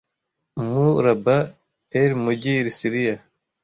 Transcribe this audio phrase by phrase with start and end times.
[0.69, 1.51] Mu laba n
[2.01, 3.15] Ely mujyi Syria;